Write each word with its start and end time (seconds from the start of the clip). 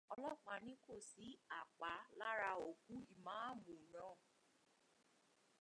Ọlọ́pàá 0.13 0.59
ní 0.65 0.73
kò 0.85 0.93
sí 1.09 1.25
àpá 1.59 1.91
lára 2.19 2.51
òkú 2.69 2.93
Ìmáàmù 3.15 3.73
náà. 3.93 4.13